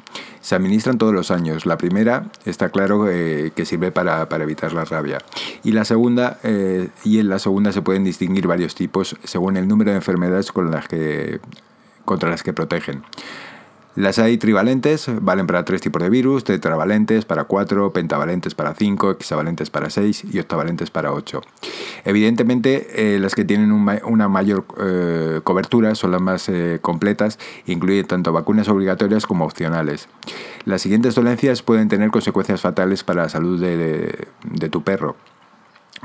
Se 0.41 0.55
administran 0.55 0.97
todos 0.97 1.13
los 1.13 1.31
años. 1.31 1.67
La 1.67 1.77
primera 1.77 2.31
está 2.47 2.71
claro 2.71 3.05
que 3.05 3.65
sirve 3.65 3.93
para, 3.93 4.29
para, 4.29 4.45
evitar 4.45 4.73
la 4.73 4.85
rabia. 4.85 5.19
Y 5.63 5.73
la 5.73 5.87
segunda, 5.87 6.39
y 6.43 7.19
en 7.19 7.29
la 7.31 7.39
segunda 7.39 7.73
se 7.73 7.81
pueden 7.81 8.05
distinguir 8.05 8.47
varios 8.47 8.75
tipos 8.75 9.17
según 9.25 9.57
el 9.57 9.67
número 9.67 9.93
de 9.93 9.97
enfermedades 9.97 10.53
con 10.53 10.71
las 10.71 10.87
que, 10.87 11.41
contra 12.05 12.31
las 12.31 12.43
que 12.43 12.53
protegen. 12.53 13.03
Las 13.97 14.19
hay 14.19 14.39
trivalentes, 14.39 15.07
valen 15.21 15.47
para 15.47 15.65
tres 15.65 15.81
tipos 15.81 16.03
de 16.03 16.11
virus, 16.11 16.43
tetravalentes 16.43 17.25
para 17.25 17.45
cuatro, 17.45 17.93
pentavalentes 17.93 18.53
para 18.53 18.75
cinco, 18.75 19.13
hexavalentes 19.13 19.71
para 19.71 19.89
seis 19.89 20.25
y 20.29 20.41
octavalentes 20.41 20.91
para 20.91 21.13
ocho. 21.13 21.43
Evidentemente, 22.05 23.15
eh, 23.15 23.21
las 23.21 23.37
que 23.37 23.45
tienen 23.45 23.71
una 23.71 24.29
mayor 24.29 24.65
eh, 24.81 25.41
cobertura 25.45 25.95
son 25.95 26.11
las 26.11 26.21
más 26.21 26.49
eh, 26.49 26.81
completas, 26.83 27.39
incluyen 27.67 28.05
tanto 28.05 28.33
vacunas 28.33 28.69
obligatorias 28.69 29.27
como 29.27 29.45
opcionales. 29.45 30.09
Las 30.65 30.83
siguientes 30.83 31.15
dolencias 31.15 31.63
pueden 31.63 31.89
tener 31.89 32.11
consecuencias 32.11 32.61
fatales 32.63 33.05
para 33.05 33.23
la 33.23 33.29
salud 33.29 33.61
de, 33.61 34.27
de 34.43 34.69
tu 34.71 34.83
perro 34.83 35.15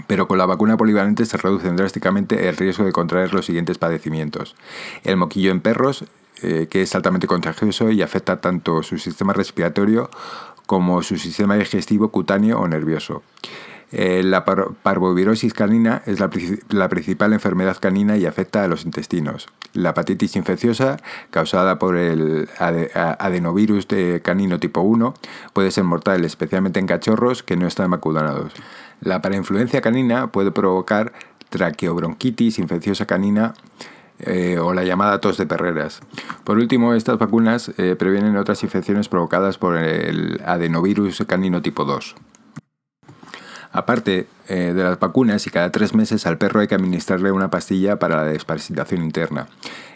pero 0.07 0.27
con 0.27 0.37
la 0.37 0.45
vacuna 0.45 0.77
polivalente 0.77 1.25
se 1.25 1.37
reduce 1.37 1.69
drásticamente 1.71 2.49
el 2.49 2.57
riesgo 2.57 2.85
de 2.85 2.91
contraer 2.91 3.33
los 3.33 3.45
siguientes 3.45 3.77
padecimientos. 3.77 4.55
El 5.03 5.17
moquillo 5.17 5.51
en 5.51 5.61
perros, 5.61 6.05
eh, 6.41 6.67
que 6.69 6.81
es 6.81 6.95
altamente 6.95 7.27
contagioso 7.27 7.91
y 7.91 8.01
afecta 8.01 8.41
tanto 8.41 8.83
su 8.83 8.97
sistema 8.97 9.33
respiratorio 9.33 10.09
como 10.65 11.01
su 11.01 11.17
sistema 11.17 11.55
digestivo, 11.55 12.09
cutáneo 12.09 12.59
o 12.59 12.67
nervioso. 12.67 13.23
Eh, 13.91 14.21
la 14.23 14.45
parvovirosis 14.45 15.53
canina 15.53 16.03
es 16.05 16.19
la, 16.19 16.29
principal 16.89 17.33
enfermedad 17.33 17.77
canina 17.79 18.17
y 18.17 18.25
afecta 18.25 18.63
a 18.63 18.67
los 18.67 18.85
intestinos. 18.85 19.47
La 19.73 19.89
hepatitis 19.91 20.35
infecciosa, 20.35 20.97
causada 21.31 21.79
por 21.79 21.95
el 21.97 22.47
adenovirus 22.59 23.87
de 23.87 24.21
canino 24.21 24.59
tipo 24.59 24.81
1, 24.81 25.15
puede 25.53 25.71
ser 25.71 25.85
mortal, 25.85 26.23
especialmente 26.23 26.79
en 26.79 26.87
cachorros 26.87 27.41
que 27.41 27.57
no 27.57 27.65
están 27.65 27.89
vacunados. 27.89 28.53
La 29.01 29.21
parainfluencia 29.21 29.81
canina 29.81 30.31
puede 30.31 30.51
provocar 30.51 31.13
traqueobronquitis 31.49 32.59
infecciosa 32.59 33.05
canina 33.05 33.53
eh, 34.19 34.59
o 34.59 34.73
la 34.73 34.83
llamada 34.83 35.21
tos 35.21 35.37
de 35.37 35.45
perreras. 35.45 36.01
Por 36.43 36.57
último, 36.57 36.93
estas 36.93 37.17
vacunas 37.17 37.71
eh, 37.77 37.95
previenen 37.97 38.35
otras 38.35 38.63
infecciones 38.63 39.07
provocadas 39.07 39.57
por 39.57 39.77
el 39.77 40.41
adenovirus 40.45 41.23
canino 41.25 41.61
tipo 41.61 41.85
2. 41.85 42.15
Aparte 43.71 44.27
eh, 44.47 44.73
de 44.75 44.83
las 44.83 44.99
vacunas, 44.99 45.45
y 45.45 45.51
cada 45.51 45.71
tres 45.71 45.93
meses 45.93 46.25
al 46.25 46.37
perro 46.37 46.59
hay 46.59 46.67
que 46.67 46.75
administrarle 46.75 47.31
una 47.31 47.49
pastilla 47.49 47.99
para 47.99 48.17
la 48.17 48.23
desparasitación 48.23 49.03
interna. 49.03 49.47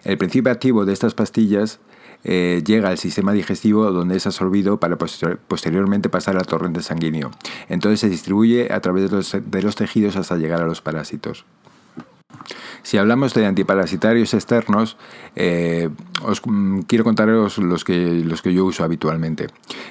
El 0.04 0.18
principio 0.18 0.52
activo 0.52 0.86
de 0.86 0.94
estas 0.94 1.16
pastillas 1.16 1.80
llega 2.24 2.90
al 2.90 2.98
sistema 2.98 3.34
digestivo 3.34 3.92
donde 3.92 4.18
es 4.18 4.26
absorbido 4.26 4.80
para 4.80 4.98
posteriormente 4.98 6.10
pasar 6.10 6.38
al 6.38 6.46
torrente 6.46 6.82
sanguíneo. 6.82 7.32
Entonces 7.70 8.00
se 8.00 8.10
distribuye 8.10 8.72
a 8.72 8.80
través 8.80 9.10
de 9.12 9.62
los 9.62 9.76
tejidos 9.76 10.16
hasta 10.16 10.38
llegar 10.38 10.62
a 10.62 10.66
los 10.66 10.82
parásitos. 10.82 11.46
Si 12.82 12.98
hablamos 12.98 13.34
de 13.34 13.46
antiparasitarios 13.46 14.34
externos, 14.34 14.98
eh, 15.36 15.90
os 16.22 16.42
mm, 16.46 16.82
quiero 16.82 17.06
contaros 17.06 17.58
los 17.58 17.84
que, 17.84 18.22
los 18.26 18.42
que 18.42 18.54
yo 18.54 18.66
uso 18.66 18.84
habitualmente. 18.84 19.48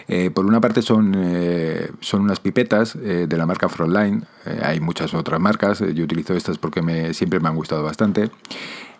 Eh, 0.08 0.30
por 0.30 0.44
una 0.44 0.60
parte 0.60 0.82
son, 0.82 1.14
eh, 1.16 1.90
son 2.00 2.20
unas 2.20 2.40
pipetas 2.40 2.98
de 3.02 3.36
la 3.36 3.46
marca 3.46 3.68
Frontline, 3.68 4.24
hay 4.62 4.80
muchas 4.80 5.14
otras 5.14 5.40
marcas, 5.40 5.80
yo 5.94 6.04
utilizo 6.04 6.34
estas 6.34 6.58
porque 6.58 6.82
me, 6.82 7.14
siempre 7.14 7.40
me 7.40 7.48
han 7.48 7.56
gustado 7.56 7.82
bastante. 7.82 8.30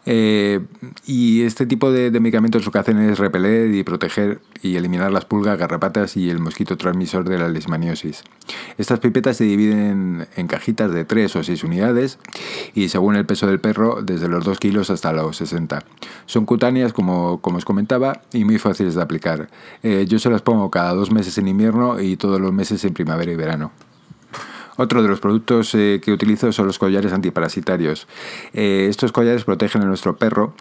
Eh, 0.05 0.61
y 1.07 1.43
este 1.43 1.65
tipo 1.67 1.93
de, 1.93 2.11
medicamentos 2.21 2.65
lo 2.65 2.73
que 2.73 2.79
hacen 2.79 2.99
es 2.99 3.19
repeler 3.19 3.75
y 3.75 3.85
proteger 3.85 4.41
y 4.61 4.77
eliminar 4.77 5.13
las 5.13 5.25
pulgas, 5.25 5.59
garrapatas 5.59 6.17
y 6.17 6.29
el 6.29 6.41
mosquito 6.41 6.77
transmisor 6.77 7.29
de 7.29 7.39
la 7.39 7.49
leishmaniosis. 7.49 8.25
Estas 8.79 9.01
pipetas 9.01 9.37
se 9.37 9.45
dividen 9.45 10.27
en 10.37 10.47
cajitas 10.49 10.93
de 10.93 11.05
3 11.05 11.37
o 11.37 11.45
6 11.45 11.65
unidades 11.65 12.19
y 12.75 12.89
según 12.89 13.17
el 13.17 13.27
peso 13.27 13.47
del 13.47 13.61
perro, 13.61 14.03
desde 14.03 14.29
los 14.29 14.45
2 14.45 14.59
kilos 14.59 14.91
hasta 14.91 15.13
los 15.13 15.37
60. 15.37 15.85
Son 16.27 16.47
cutáneas, 16.47 16.93
como, 16.93 17.41
como 17.41 17.59
os 17.59 17.65
comentaba, 17.65 18.23
y 18.33 18.45
muy 18.45 18.59
fáciles 18.59 18.95
de 18.95 19.03
aplicar. 19.03 19.49
Eh, 19.83 20.07
yo 20.09 20.19
se 20.19 20.31
las 20.31 20.43
pongo 20.43 20.71
cada 20.71 20.95
dos 20.95 21.13
meses 21.13 21.39
en 21.39 21.49
invierno 21.49 22.01
y 22.01 22.17
todos 22.17 22.41
los 22.41 22.53
meses 22.53 22.85
en 22.85 22.95
primavera 22.95 23.31
y 23.31 23.37
verano. 23.37 23.73
Otro 24.77 25.03
de 25.03 25.09
los 25.09 25.21
productos 25.21 25.75
eh, 25.75 26.01
que 26.03 26.13
utilizo 26.13 26.51
son 26.53 26.67
los 26.67 26.79
collares 26.79 27.13
antiparasitarios. 27.13 28.07
Eh, 28.55 28.87
estos 28.89 29.13
collares 29.13 29.45
protegen 29.45 29.83
a 29.83 29.85
nuestro 29.85 30.17
perro 30.17 30.55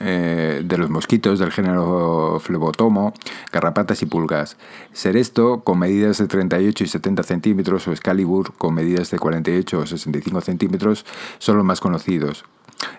eh, 0.00 0.62
de 0.64 0.78
los 0.78 0.90
mosquitos 0.90 1.38
del 1.38 1.52
género 1.52 2.40
flebotomo, 2.40 3.14
garrapatas 3.52 4.02
y 4.02 4.06
pulgas. 4.06 4.56
Seresto 4.92 5.60
con 5.60 5.78
medidas 5.78 6.18
de 6.18 6.26
38 6.26 6.84
y 6.84 6.86
70 6.88 7.22
centímetros 7.22 7.86
o 7.86 7.92
Excalibur 7.92 8.52
con 8.54 8.74
medidas 8.74 9.10
de 9.12 9.18
48 9.18 9.78
o 9.78 9.86
65 9.86 10.40
centímetros 10.40 11.06
son 11.38 11.56
los 11.56 11.64
más 11.64 11.80
conocidos. 11.80 12.44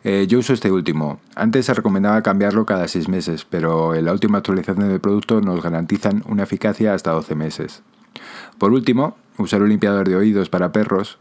yo 0.04 0.40
uso 0.40 0.54
este 0.54 0.72
último. 0.72 1.20
Antes 1.36 1.66
se 1.66 1.74
recomendaba 1.74 2.22
cambiarlo 2.24 2.66
cada 2.66 2.88
6 2.88 3.10
meses, 3.10 3.46
pero 3.50 3.96
en 3.96 4.06
la 4.06 4.14
última 4.14 4.38
actualización 4.38 4.88
del 4.88 5.02
producto 5.02 5.42
nos 5.42 5.62
garantizan 5.62 6.24
una 6.26 6.44
eficacia 6.44 6.94
hasta 6.94 7.12
12 7.12 7.36
meses. 7.36 7.84
Por 8.58 8.72
último, 8.72 9.18
usar 9.38 9.62
un 9.62 9.70
limpiador 9.70 10.08
de 10.08 10.16
oídos 10.16 10.50
para 10.50 10.72
perros 10.72 11.18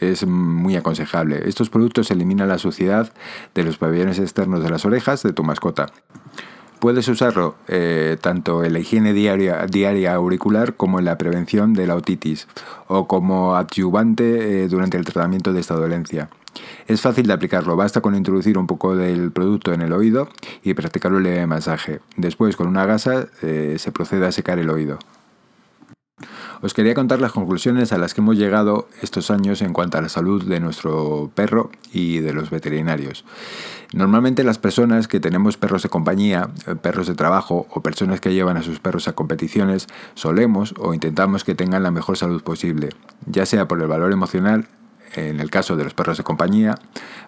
es 0.00 0.26
muy 0.26 0.76
aconsejable. 0.76 1.48
Estos 1.48 1.70
productos 1.70 2.10
eliminan 2.10 2.48
la 2.48 2.58
suciedad 2.58 3.12
de 3.54 3.64
los 3.64 3.78
pabellones 3.78 4.18
externos 4.18 4.62
de 4.62 4.70
las 4.70 4.84
orejas 4.84 5.22
de 5.22 5.32
tu 5.32 5.42
mascota. 5.42 5.86
Puedes 6.78 7.08
usarlo 7.08 7.56
eh, 7.66 8.16
tanto 8.20 8.62
en 8.62 8.72
la 8.72 8.78
higiene 8.78 9.12
diaria, 9.12 10.14
auricular 10.14 10.76
como 10.76 11.00
en 11.00 11.06
la 11.06 11.18
prevención 11.18 11.74
de 11.74 11.88
la 11.88 11.96
otitis 11.96 12.46
o 12.86 13.08
como 13.08 13.56
adyuvante 13.56 14.62
eh, 14.62 14.68
durante 14.68 14.96
el 14.96 15.04
tratamiento 15.04 15.52
de 15.52 15.60
esta 15.60 15.74
dolencia. 15.74 16.28
Es 16.86 17.00
fácil 17.00 17.26
de 17.26 17.32
aplicarlo, 17.32 17.74
basta 17.74 18.00
con 18.00 18.14
introducir 18.14 18.58
un 18.58 18.68
poco 18.68 18.94
del 18.94 19.32
producto 19.32 19.72
en 19.72 19.82
el 19.82 19.92
oído 19.92 20.28
y 20.62 20.74
practicar 20.74 21.12
un 21.12 21.24
leve 21.24 21.46
masaje. 21.46 22.00
Después, 22.16 22.56
con 22.56 22.68
una 22.68 22.86
gasa, 22.86 23.26
eh, 23.42 23.76
se 23.78 23.90
procede 23.90 24.26
a 24.26 24.32
secar 24.32 24.60
el 24.60 24.70
oído. 24.70 24.98
Os 26.60 26.74
quería 26.74 26.94
contar 26.94 27.20
las 27.20 27.32
conclusiones 27.32 27.92
a 27.92 27.98
las 27.98 28.14
que 28.14 28.20
hemos 28.20 28.36
llegado 28.36 28.88
estos 29.02 29.30
años 29.30 29.62
en 29.62 29.72
cuanto 29.72 29.98
a 29.98 30.02
la 30.02 30.08
salud 30.08 30.42
de 30.44 30.60
nuestro 30.60 31.30
perro 31.34 31.70
y 31.92 32.18
de 32.18 32.32
los 32.32 32.50
veterinarios. 32.50 33.24
Normalmente 33.92 34.44
las 34.44 34.58
personas 34.58 35.08
que 35.08 35.20
tenemos 35.20 35.56
perros 35.56 35.82
de 35.82 35.88
compañía, 35.88 36.50
eh, 36.66 36.74
perros 36.74 37.06
de 37.06 37.14
trabajo 37.14 37.66
o 37.70 37.82
personas 37.82 38.20
que 38.20 38.34
llevan 38.34 38.56
a 38.56 38.62
sus 38.62 38.80
perros 38.80 39.08
a 39.08 39.14
competiciones, 39.14 39.86
solemos 40.14 40.74
o 40.78 40.92
intentamos 40.92 41.44
que 41.44 41.54
tengan 41.54 41.82
la 41.82 41.90
mejor 41.90 42.16
salud 42.16 42.42
posible, 42.42 42.90
ya 43.26 43.46
sea 43.46 43.68
por 43.68 43.80
el 43.80 43.88
valor 43.88 44.12
emocional 44.12 44.68
en 45.14 45.40
el 45.40 45.50
caso 45.50 45.76
de 45.76 45.84
los 45.84 45.94
perros 45.94 46.18
de 46.18 46.24
compañía, 46.24 46.74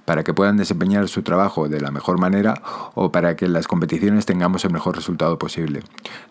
para 0.04 0.24
que 0.24 0.34
puedan 0.34 0.56
desempeñar 0.56 1.08
su 1.08 1.22
trabajo 1.22 1.68
de 1.68 1.80
la 1.80 1.90
mejor 1.90 2.18
manera 2.18 2.62
o 2.94 3.12
para 3.12 3.36
que 3.36 3.46
en 3.46 3.52
las 3.52 3.68
competiciones 3.68 4.26
tengamos 4.26 4.64
el 4.64 4.72
mejor 4.72 4.96
resultado 4.96 5.38
posible. 5.38 5.82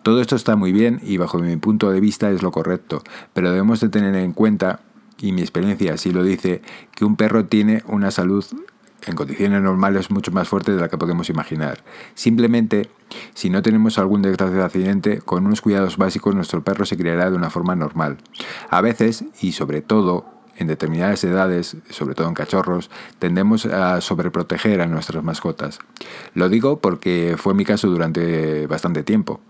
Todo 0.04 0.22
esto 0.22 0.36
está 0.36 0.56
muy 0.56 0.72
bien 0.72 1.00
y 1.04 1.18
bajo 1.18 1.40
mi 1.40 1.56
punto 1.58 1.92
de 1.92 2.00
vista 2.00 2.30
es 2.30 2.42
lo 2.44 2.52
correcto, 2.52 3.02
pero 3.34 3.50
debemos 3.50 3.80
de 3.80 3.90
tener 3.90 4.16
en 4.16 4.34
cuenta, 4.34 4.82
y 5.18 5.32
mi 5.32 5.42
experiencia 5.42 5.94
así 5.94 6.12
lo 6.12 6.24
dice, 6.24 6.62
que 6.96 7.06
un 7.06 7.16
perro 7.16 7.46
tiene 7.46 7.84
una 7.88 8.12
salud 8.12 8.46
en 9.06 9.16
condiciones 9.16 9.62
normales 9.62 10.12
mucho 10.12 10.32
más 10.32 10.48
fuerte 10.48 10.74
de 10.74 10.82
la 10.82 10.90
que 10.90 10.98
podemos 10.98 11.30
imaginar. 11.30 11.84
Simplemente, 12.16 12.90
si 13.34 13.50
no 13.50 13.62
tenemos 13.62 13.98
algún 13.98 14.22
desgraciado 14.22 14.66
accidente, 14.66 15.20
con 15.20 15.46
unos 15.46 15.62
cuidados 15.62 15.98
básicos 15.98 16.36
nuestro 16.36 16.64
perro 16.64 16.86
se 16.86 16.98
criará 16.98 17.30
de 17.30 17.38
una 17.38 17.50
forma 17.50 17.76
normal. 17.76 18.18
A 18.70 18.82
veces, 18.82 19.26
y 19.42 19.54
sobre 19.54 19.82
todo, 19.82 20.39
en 20.60 20.68
determinadas 20.68 21.24
edades, 21.24 21.78
sobre 21.90 22.16
todo 22.16 22.28
en 22.28 22.34
cachorros, 22.34 22.92
tendemos 23.18 23.66
a 23.66 24.02
sobreproteger 24.02 24.82
a 24.82 24.88
nuestras 24.88 25.24
mascotas. 25.24 25.80
Lo 26.36 26.50
digo 26.50 26.80
porque 26.80 27.36
fue 27.38 27.54
mi 27.54 27.66
caso 27.66 27.88
durante 27.88 28.68
bastante 28.68 29.04
tiempo. 29.04 29.42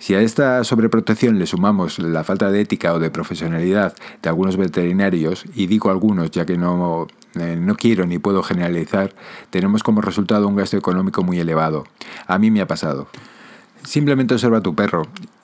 Si 0.00 0.14
a 0.14 0.22
esta 0.22 0.64
sobreprotección 0.64 1.38
le 1.38 1.46
sumamos 1.46 1.98
la 1.98 2.24
falta 2.24 2.50
de 2.50 2.62
ética 2.62 2.94
o 2.94 2.98
de 2.98 3.10
profesionalidad 3.10 3.94
de 4.22 4.28
algunos 4.30 4.56
veterinarios, 4.56 5.44
y 5.54 5.66
digo 5.66 5.90
algunos 5.90 6.30
ya 6.30 6.46
que 6.46 6.56
no, 6.56 7.06
eh, 7.34 7.56
no 7.60 7.76
quiero 7.76 8.06
ni 8.06 8.18
puedo 8.18 8.42
generalizar, 8.42 9.14
tenemos 9.50 9.82
como 9.82 10.00
resultado 10.00 10.48
un 10.48 10.56
gasto 10.56 10.78
económico 10.78 11.22
muy 11.22 11.38
elevado. 11.38 11.84
A 12.26 12.38
mí 12.38 12.50
me 12.50 12.62
ha 12.62 12.66
pasado. 12.66 13.08
Simplemente 13.84 14.32
observa 14.32 14.58
a 14.58 14.62
tu 14.62 14.74
perro 14.74 15.02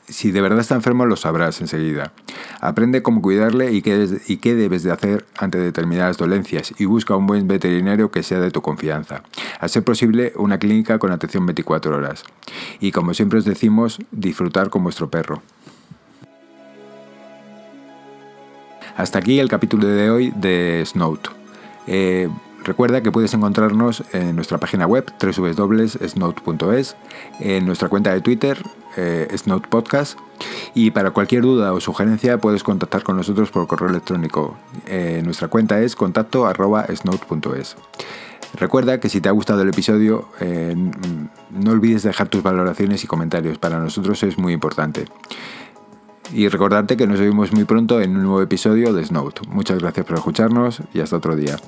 si 0.08 0.30
de 0.30 0.40
verdad 0.40 0.60
está 0.60 0.74
enfermo 0.74 1.06
lo 1.06 1.16
sabrás 1.16 1.60
enseguida. 1.60 2.12
Aprende 2.60 3.02
cómo 3.02 3.22
cuidarle 3.22 3.72
y 3.72 3.82
qué, 3.82 4.20
y 4.26 4.38
qué 4.38 4.54
debes 4.54 4.82
de 4.82 4.92
hacer 4.92 5.26
ante 5.36 5.58
determinadas 5.58 6.16
dolencias 6.16 6.74
y 6.78 6.84
busca 6.84 7.16
un 7.16 7.26
buen 7.26 7.48
veterinario 7.48 8.10
que 8.10 8.22
sea 8.22 8.40
de 8.40 8.50
tu 8.50 8.62
confianza. 8.62 9.22
A 9.60 9.68
ser 9.68 9.82
posible, 9.82 10.32
una 10.36 10.58
clínica 10.58 10.98
con 10.98 11.12
atención 11.12 11.46
24 11.46 11.96
horas. 11.96 12.24
Y 12.80 12.92
como 12.92 13.14
siempre 13.14 13.38
os 13.38 13.44
decimos, 13.44 13.98
disfrutar 14.10 14.70
con 14.70 14.82
vuestro 14.82 15.10
perro. 15.10 15.42
Hasta 18.96 19.18
aquí 19.18 19.38
el 19.38 19.48
capítulo 19.48 19.86
de 19.86 20.10
hoy 20.10 20.32
de 20.34 20.82
Snout. 20.86 21.28
Eh, 21.86 22.28
Recuerda 22.66 23.00
que 23.00 23.12
puedes 23.12 23.32
encontrarnos 23.32 24.02
en 24.12 24.34
nuestra 24.34 24.58
página 24.58 24.88
web 24.88 25.06
www.snout.es, 25.20 26.96
en 27.38 27.64
nuestra 27.64 27.88
cuenta 27.88 28.12
de 28.12 28.20
Twitter, 28.20 28.60
eh, 28.96 29.28
Podcast, 29.70 30.18
y 30.74 30.90
para 30.90 31.12
cualquier 31.12 31.42
duda 31.42 31.72
o 31.72 31.80
sugerencia 31.80 32.38
puedes 32.38 32.64
contactar 32.64 33.04
con 33.04 33.16
nosotros 33.16 33.52
por 33.52 33.68
correo 33.68 33.88
electrónico. 33.88 34.56
Eh, 34.88 35.22
nuestra 35.24 35.46
cuenta 35.46 35.80
es 35.80 35.94
contacto 35.94 36.44
Recuerda 38.58 38.98
que 38.98 39.10
si 39.10 39.20
te 39.20 39.28
ha 39.28 39.32
gustado 39.32 39.62
el 39.62 39.68
episodio, 39.68 40.28
eh, 40.40 40.74
no 41.50 41.70
olvides 41.70 42.02
dejar 42.02 42.28
tus 42.28 42.42
valoraciones 42.42 43.04
y 43.04 43.06
comentarios. 43.06 43.58
Para 43.58 43.78
nosotros 43.78 44.20
es 44.24 44.38
muy 44.38 44.52
importante. 44.52 45.04
Y 46.32 46.48
recordarte 46.48 46.96
que 46.96 47.06
nos 47.06 47.20
vemos 47.20 47.52
muy 47.52 47.62
pronto 47.62 48.00
en 48.00 48.16
un 48.16 48.24
nuevo 48.24 48.42
episodio 48.42 48.92
de 48.92 49.04
Snout. 49.04 49.46
Muchas 49.46 49.78
gracias 49.78 50.04
por 50.04 50.16
escucharnos 50.16 50.82
y 50.92 50.98
hasta 50.98 51.16
otro 51.16 51.36
día. 51.36 51.58